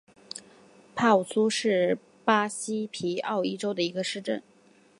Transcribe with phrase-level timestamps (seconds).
[0.95, 4.41] 帕武苏是巴西皮奥伊州的一个市镇。